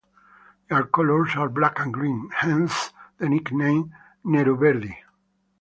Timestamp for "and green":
1.77-2.31